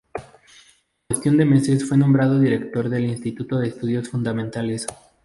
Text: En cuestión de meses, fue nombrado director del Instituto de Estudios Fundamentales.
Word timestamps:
En 0.15 1.07
cuestión 1.09 1.37
de 1.37 1.45
meses, 1.45 1.87
fue 1.87 1.95
nombrado 1.95 2.39
director 2.39 2.89
del 2.89 3.05
Instituto 3.05 3.59
de 3.59 3.67
Estudios 3.67 4.09
Fundamentales. 4.09 4.87